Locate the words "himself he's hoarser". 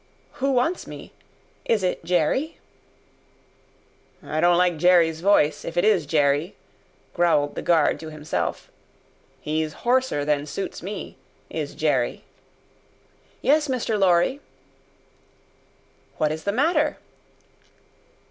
8.09-10.25